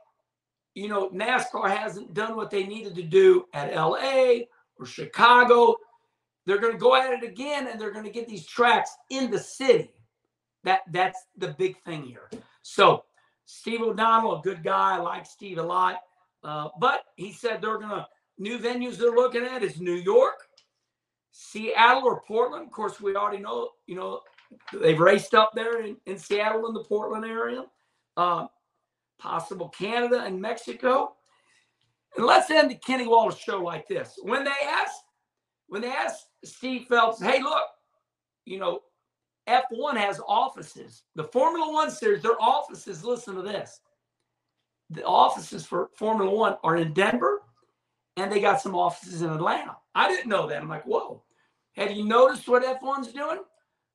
you 0.74 0.88
know, 0.88 1.10
NASCAR 1.10 1.70
hasn't 1.70 2.14
done 2.14 2.36
what 2.36 2.50
they 2.50 2.64
needed 2.64 2.94
to 2.96 3.02
do 3.02 3.46
at 3.54 3.74
LA 3.74 4.44
or 4.78 4.86
Chicago. 4.86 5.76
They're 6.46 6.58
going 6.58 6.72
to 6.72 6.78
go 6.78 6.94
at 6.94 7.12
it 7.12 7.22
again 7.22 7.68
and 7.68 7.80
they're 7.80 7.92
going 7.92 8.04
to 8.04 8.10
get 8.10 8.28
these 8.28 8.46
tracks 8.46 8.90
in 9.10 9.30
the 9.30 9.38
city. 9.38 9.90
That 10.64 10.82
that's 10.90 11.18
the 11.36 11.48
big 11.58 11.82
thing 11.82 12.04
here. 12.04 12.30
So 12.62 13.04
Steve 13.44 13.82
O'Donnell, 13.82 14.38
a 14.38 14.42
good 14.42 14.62
guy. 14.62 14.96
I 14.96 14.98
like 14.98 15.26
Steve 15.26 15.58
a 15.58 15.62
lot. 15.62 16.00
Uh, 16.44 16.68
but 16.78 17.04
he 17.16 17.32
said 17.32 17.60
they're 17.60 17.78
going 17.78 17.90
to 17.90 18.06
new 18.38 18.58
venues 18.58 18.96
they're 18.96 19.10
looking 19.10 19.44
at 19.44 19.62
is 19.62 19.80
New 19.80 19.94
York, 19.94 20.48
Seattle, 21.30 22.04
or 22.04 22.22
Portland. 22.22 22.66
Of 22.66 22.72
course, 22.72 23.00
we 23.00 23.14
already 23.14 23.42
know, 23.42 23.70
you 23.86 23.94
know, 23.94 24.20
they've 24.72 24.98
raced 24.98 25.34
up 25.34 25.52
there 25.54 25.82
in, 25.82 25.96
in 26.06 26.18
Seattle 26.18 26.66
in 26.66 26.74
the 26.74 26.84
Portland 26.84 27.24
area. 27.24 27.64
Uh, 28.16 28.46
possible 29.22 29.68
Canada 29.68 30.24
and 30.24 30.40
Mexico. 30.40 31.14
And 32.16 32.26
let's 32.26 32.50
end 32.50 32.70
the 32.70 32.74
Kenny 32.74 33.06
Wallace 33.06 33.38
show 33.38 33.62
like 33.62 33.86
this. 33.86 34.18
When 34.22 34.44
they 34.44 34.50
asked, 34.68 35.04
when 35.68 35.80
they 35.80 35.90
asked 35.90 36.26
Steve 36.44 36.86
Phelps, 36.88 37.22
hey, 37.22 37.40
look, 37.40 37.64
you 38.44 38.58
know, 38.58 38.80
F1 39.48 39.96
has 39.96 40.20
offices. 40.26 41.04
The 41.14 41.24
Formula 41.24 41.72
One 41.72 41.90
series, 41.90 42.22
their 42.22 42.40
offices, 42.40 43.04
listen 43.04 43.34
to 43.36 43.42
this. 43.42 43.80
The 44.90 45.04
offices 45.04 45.64
for 45.64 45.90
Formula 45.96 46.30
One 46.30 46.56
are 46.64 46.76
in 46.76 46.92
Denver 46.92 47.42
and 48.16 48.30
they 48.30 48.40
got 48.40 48.60
some 48.60 48.74
offices 48.74 49.22
in 49.22 49.30
Atlanta. 49.30 49.76
I 49.94 50.08
didn't 50.08 50.28
know 50.28 50.46
that. 50.48 50.60
I'm 50.60 50.68
like, 50.68 50.84
whoa. 50.84 51.22
Have 51.76 51.92
you 51.92 52.04
noticed 52.04 52.46
what 52.48 52.62
F1's 52.62 53.12
doing? 53.12 53.38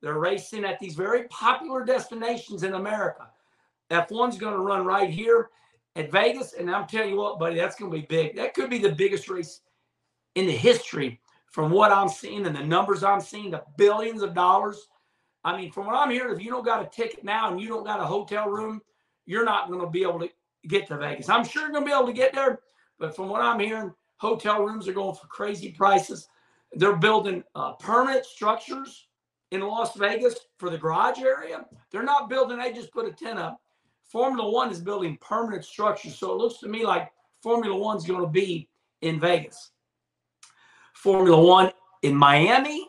They're 0.02 0.18
racing 0.18 0.66
at 0.66 0.80
these 0.80 0.96
very 0.96 1.28
popular 1.28 1.86
destinations 1.86 2.64
in 2.64 2.74
America. 2.74 3.30
F1's 3.92 4.38
going 4.38 4.54
to 4.54 4.62
run 4.62 4.86
right 4.86 5.10
here 5.10 5.50
at 5.96 6.12
Vegas. 6.12 6.54
And 6.54 6.70
I'm 6.70 6.88
telling 6.88 7.12
you 7.12 7.18
what, 7.18 7.40
buddy, 7.40 7.56
that's 7.56 7.76
going 7.76 7.92
to 7.92 7.98
be 7.98 8.06
big. 8.06 8.36
That 8.36 8.54
could 8.54 8.70
be 8.70 8.80
the 8.80 8.92
biggest 8.92 9.30
race 9.30 9.62
in 10.36 10.46
the 10.46 10.54
history 10.54 11.20
from 11.48 11.72
what 11.72 11.92
I'm 11.92 12.10
seeing 12.10 12.46
and 12.46 12.56
the 12.56 12.64
numbers 12.64 13.04
I'm 13.04 13.22
seeing, 13.22 13.52
the 13.52 13.64
billions 13.78 14.22
of 14.22 14.34
dollars. 14.34 14.88
I 15.44 15.58
mean, 15.58 15.72
from 15.72 15.88
what 15.88 15.96
I'm 15.96 16.12
hearing, 16.12 16.36
if 16.36 16.44
you 16.44 16.52
don't 16.52 16.66
got 16.66 16.86
a 16.86 16.90
ticket 16.90 17.24
now 17.24 17.50
and 17.50 17.60
you 17.60 17.68
don't 17.68 17.86
got 17.86 18.00
a 18.00 18.06
hotel 18.06 18.50
room, 18.50 18.82
you're 19.26 19.46
not 19.46 19.70
going 19.70 19.82
to 19.82 19.88
be 19.88 20.04
able 20.04 20.20
to 20.20 20.30
get 20.68 20.88
to 20.88 20.98
Vegas. 20.98 21.30
I'm 21.30 21.46
sure 21.46 21.64
you're 21.64 21.72
going 21.72 21.84
to 21.84 21.90
be 21.90 21.96
able 21.96 22.08
to 22.08 22.14
get 22.14 22.34
there, 22.34 22.60
but 23.00 23.16
from 23.16 23.30
what 23.30 23.42
I'm 23.42 23.60
hearing, 23.60 23.94
hotel 24.18 24.64
rooms 24.64 24.88
are 24.88 24.94
going 24.94 25.16
for 25.16 25.28
crazy 25.28 25.72
prices. 25.72 26.28
They're 26.74 26.96
building 26.96 27.44
uh, 27.56 27.74
permanent 27.74 28.26
structures 28.26 29.08
in 29.52 29.62
Las 29.62 29.96
Vegas 29.96 30.36
for 30.58 30.70
the 30.70 30.78
garage 30.78 31.20
area. 31.20 31.66
They're 31.92 32.04
not 32.04 32.30
building, 32.30 32.58
they 32.58 32.74
just 32.74 32.92
put 32.92 33.08
a 33.08 33.12
tent 33.12 33.40
up. 33.40 33.62
Formula 34.08 34.50
One 34.50 34.72
is 34.72 34.80
building 34.80 35.18
permanent 35.22 35.66
structures. 35.66 36.18
So 36.18 36.32
it 36.32 36.38
looks 36.38 36.60
to 36.60 36.68
me 36.68 36.86
like 36.86 37.12
Formula 37.44 37.76
One's 37.76 38.06
going 38.06 38.22
to 38.22 38.28
be 38.28 38.70
in 39.02 39.20
Vegas. 39.20 39.72
Formula 40.94 41.42
One 41.42 41.72
in 42.04 42.16
Miami. 42.16 42.88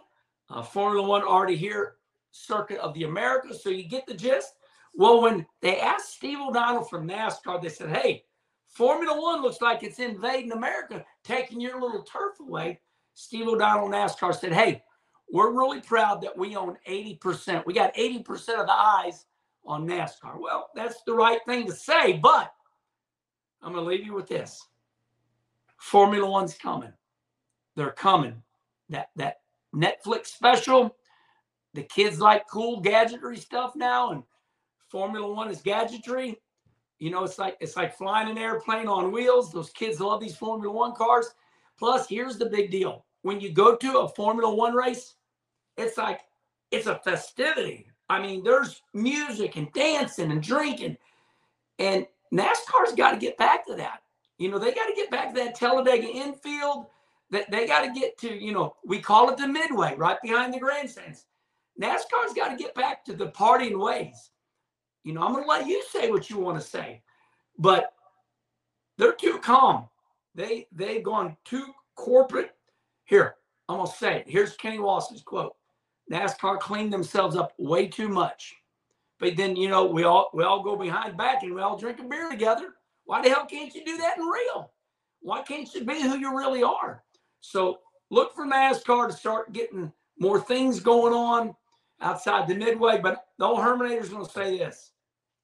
Uh, 0.50 0.62
Formula 0.62 1.06
One 1.06 1.22
already 1.22 1.56
here, 1.56 1.96
Circuit 2.30 2.78
of 2.78 2.94
the 2.94 3.04
Americas. 3.04 3.62
So 3.62 3.68
you 3.70 3.84
get 3.84 4.06
the 4.06 4.14
gist. 4.14 4.54
Well, 4.94 5.20
when 5.20 5.46
they 5.60 5.80
asked 5.80 6.14
Steve 6.14 6.38
O'Donnell 6.40 6.84
from 6.84 7.06
NASCAR, 7.06 7.60
they 7.60 7.68
said, 7.68 7.90
hey, 7.90 8.25
Formula 8.68 9.20
One 9.20 9.42
looks 9.42 9.60
like 9.60 9.82
it's 9.82 9.98
invading 9.98 10.52
America, 10.52 11.04
taking 11.25 11.60
your 11.60 11.80
little 11.80 12.02
turf 12.02 12.40
away. 12.40 12.80
Steve 13.14 13.48
O'Donnell, 13.48 13.88
NASCAR 13.88 14.34
said, 14.34 14.52
hey, 14.52 14.82
we're 15.30 15.52
really 15.52 15.80
proud 15.80 16.22
that 16.22 16.37
we 16.37 16.56
own 16.56 16.76
80%. 16.88 17.66
We 17.66 17.75
got 17.75 17.94
80% 17.94 18.60
of 18.60 18.66
the 18.66 18.72
eyes 18.72 19.26
on 19.68 19.87
NASCAR. 19.87 20.40
Well, 20.40 20.70
that's 20.75 21.02
the 21.02 21.12
right 21.12 21.40
thing 21.46 21.66
to 21.66 21.72
say, 21.72 22.14
but 22.14 22.52
I'm 23.62 23.72
going 23.72 23.84
to 23.84 23.88
leave 23.88 24.04
you 24.04 24.14
with 24.14 24.26
this. 24.26 24.66
Formula 25.76 26.28
One's 26.28 26.54
coming. 26.54 26.92
They're 27.76 27.92
coming. 27.92 28.42
That 28.88 29.10
that 29.16 29.40
Netflix 29.75 30.28
special, 30.28 30.96
the 31.75 31.82
kids 31.82 32.18
like 32.18 32.48
cool 32.50 32.80
gadgetry 32.80 33.37
stuff 33.37 33.76
now, 33.76 34.10
and 34.10 34.22
Formula 34.88 35.30
One 35.30 35.50
is 35.50 35.60
gadgetry. 35.60 36.40
You 36.98 37.10
know, 37.10 37.22
it's 37.22 37.38
like 37.38 37.58
it's 37.60 37.76
like 37.76 37.96
flying 37.96 38.30
an 38.30 38.38
airplane 38.38 38.88
on 38.88 39.12
wheels. 39.12 39.52
Those 39.52 39.70
kids 39.70 40.00
love 40.00 40.20
these 40.20 40.37
Formula 40.37 40.72
One 40.72 40.94
cars. 40.94 41.28
Plus, 41.78 42.08
here's 42.08 42.38
the 42.38 42.46
big 42.46 42.70
deal: 42.70 43.04
when 43.22 43.38
you 43.40 43.52
go 43.52 43.76
to 43.76 43.98
a 43.98 44.08
Formula 44.08 44.52
One 44.52 44.75
race, 44.75 45.14
it's 45.76 45.98
like 45.98 46.22
it's 46.70 46.87
a 46.87 46.98
festivity. 47.04 47.88
I 48.09 48.21
mean, 48.21 48.43
there's 48.43 48.83
music 48.95 49.57
and 49.57 49.73
dancing 49.73 50.31
and 50.31 50.43
drinking. 50.43 50.97
And 51.79 52.07
NASCAR's 52.33 52.95
got 52.97 53.12
to 53.12 53.19
get 53.19 53.37
back 53.37 53.67
to 53.67 53.75
that. 53.77 54.00
You 54.38 54.50
know, 54.50 54.59
they 54.59 54.73
got 54.73 54.87
to 54.87 54.95
get 54.95 55.11
back 55.11 55.35
to 55.35 55.41
that 55.41 55.55
Talladega 55.55 56.09
infield. 56.09 56.87
That 57.31 57.50
they 57.50 57.67
got 57.67 57.83
to 57.83 57.93
get 57.93 58.17
to, 58.19 58.33
you 58.33 58.53
know, 58.53 58.75
we 58.87 59.00
call 59.00 59.29
it 59.29 59.37
the 59.37 59.47
midway, 59.47 59.95
right 59.97 60.17
behind 60.23 60.55
the 60.55 60.59
grandstands. 60.59 61.27
NASCAR's 61.81 62.33
got 62.35 62.49
to 62.49 62.57
get 62.57 62.75
back 62.75 63.05
to 63.05 63.12
the 63.12 63.27
partying 63.29 63.79
ways. 63.79 64.31
You 65.05 65.12
know, 65.12 65.23
I'm 65.23 65.33
going 65.33 65.45
to 65.45 65.49
let 65.49 65.67
you 65.67 65.83
say 65.91 66.11
what 66.11 66.31
you 66.31 66.38
want 66.38 66.59
to 66.59 66.67
say, 66.67 67.03
but 67.59 67.93
they're 68.97 69.12
too 69.12 69.38
calm. 69.43 69.88
They 70.35 70.67
they've 70.73 71.03
gone 71.03 71.37
too 71.45 71.67
corporate. 71.97 72.53
Here, 73.05 73.35
I'm 73.69 73.77
going 73.77 73.91
to 73.91 73.97
say 73.97 74.17
it. 74.21 74.25
Here's 74.27 74.57
Kenny 74.57 74.79
Wallace's 74.79 75.23
quote. 75.23 75.55
NASCAR 76.11 76.59
cleaned 76.59 76.93
themselves 76.93 77.37
up 77.37 77.53
way 77.59 77.87
too 77.87 78.09
much. 78.09 78.57
But 79.21 79.37
then, 79.37 79.57
you 79.57 79.69
know, 79.69 79.85
we 79.87 80.05
all 80.05 80.31
we 80.33 80.45
all 80.45 80.62
go 80.62 80.77
behind 80.77 81.17
back 81.17 81.43
and 81.43 81.55
we 81.55 81.61
all 81.61 81.77
drink 81.77 81.99
a 81.99 82.05
beer 82.05 82.31
together. 82.31 82.75
Why 83.05 83.23
the 83.23 83.31
hell 83.31 83.47
can't 83.47 83.75
you 83.75 83.85
do 83.85 83.97
that 83.99 84.19
in 84.19 84.25
real? 84.25 84.71
Why 85.21 85.43
can't 85.43 85.73
you 85.75 85.85
be 85.85 86.00
who 86.00 86.19
you 86.19 86.37
really 86.37 86.62
are? 86.62 87.03
So 87.41 87.79
look 88.11 88.35
for 88.35 88.47
NASCAR 88.47 89.09
to 89.09 89.12
start 89.12 89.53
getting 89.53 89.93
more 90.19 90.41
things 90.41 90.81
going 90.81 91.12
on 91.12 91.55
outside 92.00 92.47
the 92.47 92.55
midway. 92.55 92.99
But 92.99 93.27
the 93.38 93.47
old 93.47 93.59
Herminator's 93.59 94.09
going 94.11 94.25
to 94.25 94.31
say 94.31 94.57
this 94.59 94.93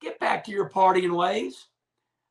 get 0.00 0.20
back 0.20 0.44
to 0.44 0.50
your 0.50 0.68
partying 0.68 1.16
ways. 1.16 1.66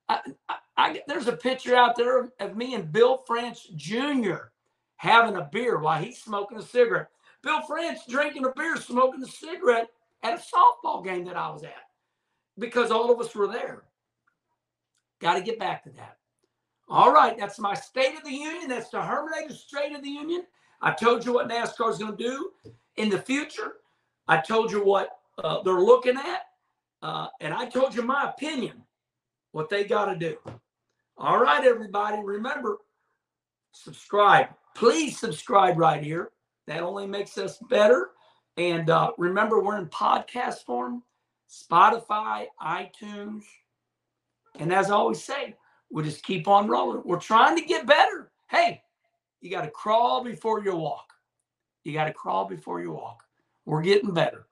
I, 0.07 0.19
I, 0.47 0.55
I, 0.77 1.01
there's 1.07 1.27
a 1.27 1.35
picture 1.35 1.75
out 1.75 1.95
there 1.95 2.19
of, 2.19 2.31
of 2.39 2.55
me 2.55 2.75
and 2.75 2.91
Bill 2.91 3.23
France 3.25 3.67
Jr. 3.75 4.49
having 4.97 5.35
a 5.35 5.49
beer 5.51 5.79
while 5.79 6.01
he's 6.01 6.21
smoking 6.21 6.57
a 6.57 6.61
cigarette. 6.61 7.09
Bill 7.43 7.61
France 7.61 8.01
drinking 8.07 8.45
a 8.45 8.51
beer, 8.55 8.77
smoking 8.77 9.21
a 9.21 9.27
cigarette 9.27 9.89
at 10.23 10.33
a 10.33 10.41
softball 10.41 11.03
game 11.03 11.25
that 11.25 11.35
I 11.35 11.49
was 11.49 11.63
at 11.63 11.73
because 12.57 12.89
all 12.89 13.11
of 13.11 13.19
us 13.19 13.35
were 13.35 13.47
there. 13.47 13.83
Got 15.19 15.35
to 15.35 15.41
get 15.41 15.59
back 15.59 15.83
to 15.83 15.89
that. 15.91 16.17
All 16.89 17.13
right, 17.13 17.37
that's 17.37 17.59
my 17.59 17.73
State 17.73 18.17
of 18.17 18.23
the 18.23 18.31
Union. 18.31 18.69
That's 18.69 18.89
the 18.89 18.97
Herminator 18.97 19.53
State 19.53 19.95
of 19.95 20.03
the 20.03 20.09
Union. 20.09 20.43
I 20.81 20.91
told 20.91 21.25
you 21.25 21.33
what 21.33 21.49
NASCAR 21.49 21.91
is 21.91 21.97
going 21.97 22.17
to 22.17 22.23
do 22.23 22.51
in 22.97 23.09
the 23.09 23.19
future. 23.19 23.75
I 24.27 24.37
told 24.37 24.71
you 24.71 24.83
what 24.83 25.17
uh, 25.43 25.61
they're 25.63 25.79
looking 25.79 26.17
at, 26.17 26.41
uh, 27.01 27.27
and 27.39 27.53
I 27.53 27.65
told 27.65 27.95
you 27.95 28.01
my 28.03 28.29
opinion, 28.29 28.83
what 29.51 29.69
they 29.69 29.83
got 29.85 30.05
to 30.05 30.15
do. 30.15 30.37
All 31.17 31.39
right, 31.39 31.63
everybody, 31.63 32.21
remember, 32.23 32.77
subscribe. 33.71 34.47
Please 34.75 35.19
subscribe 35.19 35.77
right 35.77 36.03
here. 36.03 36.31
That 36.67 36.81
only 36.81 37.07
makes 37.07 37.37
us 37.37 37.57
better. 37.69 38.11
And 38.57 38.89
uh, 38.89 39.11
remember, 39.17 39.61
we're 39.61 39.77
in 39.77 39.87
podcast 39.87 40.63
form, 40.65 41.03
Spotify, 41.49 42.45
iTunes. 42.61 43.43
And 44.59 44.71
as 44.73 44.91
I 44.91 44.95
always 44.95 45.23
say, 45.23 45.55
we'll 45.89 46.05
just 46.05 46.23
keep 46.23 46.47
on 46.47 46.67
rolling. 46.67 47.01
We're 47.05 47.19
trying 47.19 47.57
to 47.57 47.65
get 47.65 47.87
better. 47.87 48.31
Hey, 48.49 48.81
you 49.41 49.49
got 49.49 49.63
to 49.63 49.71
crawl 49.71 50.23
before 50.23 50.63
you 50.63 50.75
walk. 50.75 51.11
You 51.83 51.93
got 51.93 52.05
to 52.05 52.13
crawl 52.13 52.45
before 52.45 52.81
you 52.81 52.91
walk. 52.91 53.23
We're 53.65 53.81
getting 53.81 54.13
better. 54.13 54.47